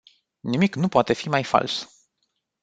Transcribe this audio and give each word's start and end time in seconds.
Nimic 0.39 0.75
nu 0.75 0.87
poate 0.87 1.13
fi 1.13 1.29
mai 1.29 1.43
fals. 1.43 1.87